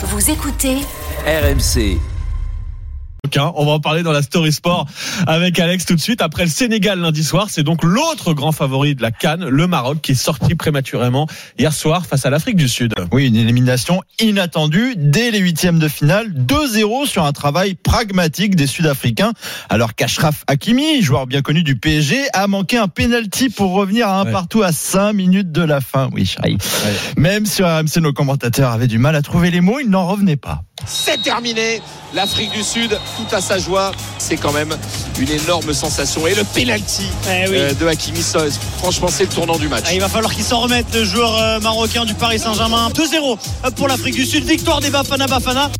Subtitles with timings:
[0.00, 0.76] Vous écoutez
[1.26, 1.98] RMC.
[3.54, 4.86] On va en parler dans la Story Sport
[5.26, 6.22] avec Alex tout de suite.
[6.22, 10.00] Après le Sénégal lundi soir, c'est donc l'autre grand favori de la Cannes, le Maroc,
[10.00, 11.26] qui est sorti prématurément
[11.58, 12.94] hier soir face à l'Afrique du Sud.
[13.12, 16.32] Oui, une élimination inattendue dès les huitièmes de finale.
[16.32, 19.32] 2-0 sur un travail pragmatique des Sud-Africains.
[19.68, 24.20] Alors qu'Ashraf Hakimi, joueur bien connu du PSG, a manqué un penalty pour revenir à
[24.20, 24.32] un Ouais.
[24.32, 26.08] partout à 5 minutes de la fin.
[26.12, 26.58] Oui, Chari.
[27.16, 30.62] Même RMC, nos commentateurs avaient du mal à trouver les mots, ils n'en revenaient pas.
[30.88, 31.82] C'est terminé.
[32.14, 34.74] L'Afrique du Sud, tout à sa joie, c'est quand même
[35.18, 36.26] une énorme sensation.
[36.26, 37.56] Et le penalty Eh oui.
[37.58, 38.40] euh, de Hakimi, ça,
[38.78, 39.84] franchement, c'est le tournant du match.
[39.86, 42.88] Ah, il va falloir qu'il s'en remette, le joueur euh, marocain du Paris Saint-Germain.
[42.94, 43.38] 2-0
[43.76, 44.44] pour l'Afrique du Sud.
[44.44, 45.70] Victoire des Bafana Bafana.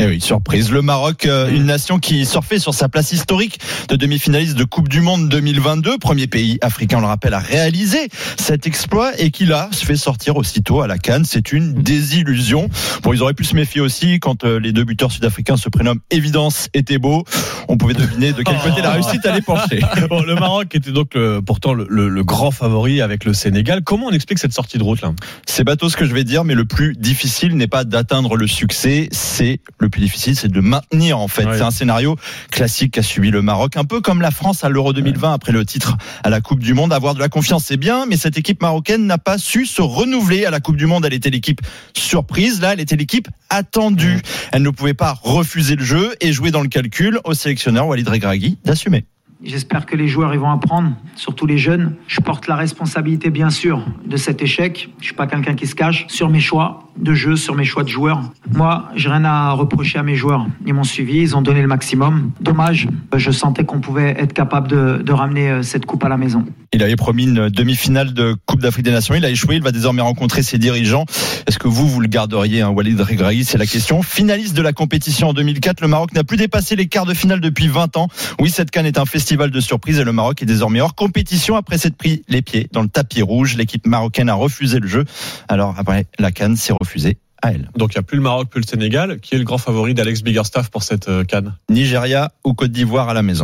[0.00, 0.70] Et oui, surprise.
[0.70, 4.88] Le Maroc, euh, une nation qui surfait sur sa place historique de demi-finaliste de Coupe
[4.88, 9.44] du Monde 2022, premier pays africain, on le rappelle, à réaliser cet exploit et qui
[9.44, 11.24] là se fait sortir aussitôt à la canne.
[11.24, 12.68] C'est une désillusion.
[13.02, 16.00] Bon, ils auraient pu se méfier aussi quand euh, les deux buteurs sud-africains se prénomment
[16.12, 17.24] Évidence et Thébault.
[17.66, 19.80] On pouvait deviner de quel côté la réussite allait pencher.
[20.08, 23.82] Bon, le Maroc était donc le- pourtant le, le- le grand favori avec le Sénégal.
[23.82, 25.12] Comment on explique cette sortie de route là?
[25.44, 28.46] C'est bateau ce que je vais dire, mais le plus difficile n'est pas d'atteindre le
[28.46, 31.44] succès, c'est le plus difficile, c'est de maintenir en fait.
[31.44, 31.56] Ouais.
[31.56, 32.16] C'est un scénario
[32.50, 35.64] classique qu'a subi le Maroc, un peu comme la France à l'Euro 2020 après le
[35.64, 36.92] titre à la Coupe du Monde.
[36.92, 40.44] Avoir de la confiance, c'est bien, mais cette équipe marocaine n'a pas su se renouveler
[40.44, 41.04] à la Coupe du Monde.
[41.04, 41.60] Elle était l'équipe
[41.94, 44.20] surprise, là, elle était l'équipe attendue.
[44.52, 48.08] Elle ne pouvait pas refuser le jeu et jouer dans le calcul au sélectionneur Walid
[48.08, 49.04] Regragui d'assumer.
[49.44, 51.94] J'espère que les joueurs ils vont apprendre, surtout les jeunes.
[52.08, 54.88] Je porte la responsabilité bien sûr de cet échec.
[54.98, 57.84] Je suis pas quelqu'un qui se cache sur mes choix de jeu, sur mes choix
[57.84, 58.22] de joueurs.
[58.52, 60.46] Moi, j'ai rien à reprocher à mes joueurs.
[60.66, 62.32] Ils m'ont suivi, ils ont donné le maximum.
[62.40, 66.44] Dommage, je sentais qu'on pouvait être capable de, ramener euh, cette coupe à la maison.
[66.72, 69.14] Il avait promis une demi-finale de Coupe d'Afrique des Nations.
[69.14, 69.56] Il a échoué.
[69.56, 71.06] Il va désormais rencontrer ses dirigeants.
[71.46, 74.02] Est-ce que vous, vous le garderiez, hein, Walid Regragui C'est la question.
[74.02, 77.40] Finaliste de la compétition en 2004, le Maroc n'a plus dépassé les quarts de finale
[77.40, 78.08] depuis 20 ans.
[78.38, 81.56] Oui, cette canne est un festival de surprises et le Maroc est désormais hors compétition
[81.56, 83.56] après s'être pris les pieds dans le tapis rouge.
[83.56, 85.04] L'équipe marocaine a refusé le jeu.
[85.48, 87.70] Alors, après, la canne s'est refusée à elle.
[87.76, 89.20] Donc il n'y a plus le Maroc, plus le Sénégal.
[89.20, 93.08] Qui est le grand favori d'Alex Biggerstaff pour cette euh, Cannes Nigeria ou Côte d'Ivoire
[93.08, 93.36] à la maison?